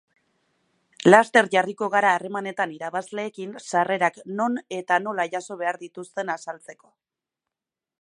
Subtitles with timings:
[1.09, 6.95] Laster jarriko gara harremanetan irabazleekin sarrerak non eta nola jaso behar dituzten azaltzeko.